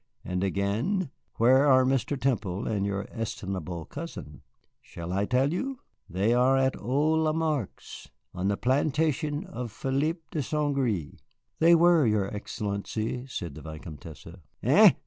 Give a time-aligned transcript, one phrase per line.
[0.25, 2.19] And again, where are Mr.
[2.19, 4.41] Temple and your estimable cousin?
[4.81, 5.77] Shall I tell you?
[6.09, 10.75] They are at old Lamarque's, on the plantation of Philippe de St.
[10.75, 11.19] Gré."
[11.59, 14.25] "They were, your Excellency," said the Vicomtesse.
[14.63, 14.93] "Eh?"